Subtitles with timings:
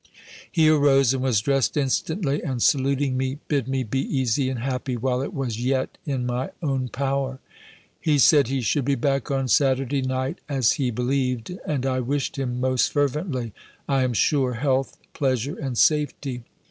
[0.51, 4.97] He arose, and was dressed instantly; and saluting me, bid me be easy and happy,
[4.97, 7.37] while it was yet in my own power.
[7.99, 11.55] He said, he should be back on Saturday night, as he believed.
[11.67, 13.53] And I wished him, most fervently,
[13.87, 16.45] I am sure, health, pleasure, and safety.